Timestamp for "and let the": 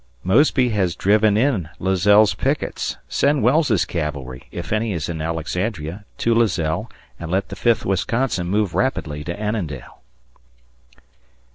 7.19-7.55